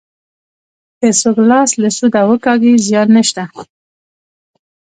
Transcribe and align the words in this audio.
که 0.99 1.07
څوک 1.21 1.37
لاس 1.49 1.71
له 1.81 1.89
سوده 1.97 2.21
وکاږي 2.29 2.73
زیان 2.87 3.07
نشته. 3.17 3.43